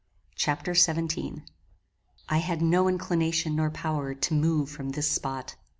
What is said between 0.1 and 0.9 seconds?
Chapter